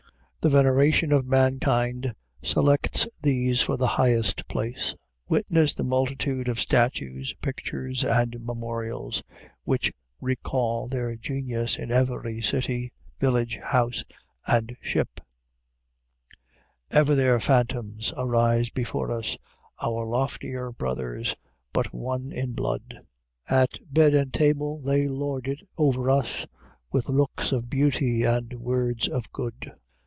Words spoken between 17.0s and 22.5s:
their phantoms arise before us, Our loftier brothers, but one